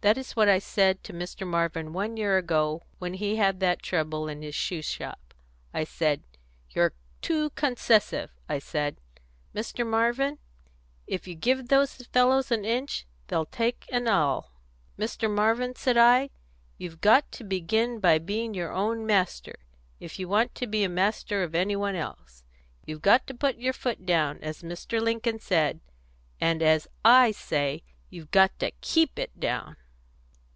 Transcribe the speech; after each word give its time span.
That 0.00 0.16
is 0.16 0.36
what 0.36 0.48
I 0.48 0.60
said 0.60 1.02
to 1.04 1.12
Mr. 1.12 1.44
Marvin 1.44 1.92
one 1.92 2.16
year 2.16 2.38
ago, 2.38 2.84
when 3.00 3.14
he 3.14 3.34
had 3.34 3.58
that 3.58 3.82
trouble 3.82 4.28
in 4.28 4.42
his 4.42 4.54
shoe 4.54 4.80
shop. 4.80 5.34
I 5.74 5.82
said, 5.82 6.22
'You're 6.70 6.92
too 7.20 7.50
concessive.' 7.56 8.30
I 8.48 8.60
said, 8.60 9.00
'Mr. 9.56 9.84
Marvin, 9.84 10.38
if 11.08 11.26
you 11.26 11.34
give 11.34 11.66
those 11.66 11.96
fellows 11.96 12.52
an 12.52 12.64
inch, 12.64 13.08
they'll 13.26 13.44
take 13.46 13.86
an 13.90 14.06
ell. 14.06 14.52
Mr. 14.96 15.28
Marvin,' 15.28 15.74
said 15.74 15.96
I, 15.98 16.30
'you've 16.76 17.00
got 17.00 17.32
to 17.32 17.42
begin 17.42 17.98
by 17.98 18.18
being 18.18 18.54
your 18.54 18.70
own 18.72 19.04
master, 19.04 19.56
if 19.98 20.16
you 20.16 20.28
want 20.28 20.54
to 20.54 20.68
be 20.68 20.86
master 20.86 21.42
of 21.42 21.56
anybody 21.56 21.98
else. 21.98 22.44
You've 22.86 23.02
got 23.02 23.26
to 23.26 23.34
put 23.34 23.56
your 23.56 23.72
foot 23.72 24.06
down, 24.06 24.38
as 24.42 24.62
Mr. 24.62 25.00
Lincoln 25.00 25.40
said; 25.40 25.80
and 26.40 26.62
as 26.62 26.86
I 27.04 27.32
say, 27.32 27.82
you've 28.10 28.30
got 28.30 28.56
to 28.60 28.70
keep 28.80 29.18
it 29.18 29.40
down.'" 29.40 29.76